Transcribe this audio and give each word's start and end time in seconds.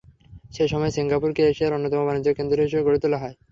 সেই 0.51 0.69
সময়ে 0.69 0.95
সিঙ্গাপুরকে 0.95 1.41
এশিয়ার 1.45 1.75
অন্যতম 1.77 2.01
বাণিজ্য 2.07 2.29
কেন্দ্র 2.37 2.57
হিসেবে 2.65 2.85
গড়ে 2.87 2.99
তোলা 3.03 3.17
হয়। 3.19 3.35